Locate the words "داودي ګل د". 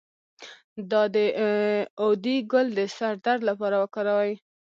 1.99-2.79